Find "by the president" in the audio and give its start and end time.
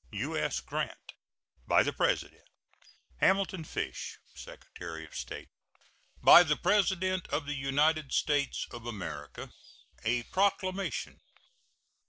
1.67-2.41, 6.23-7.27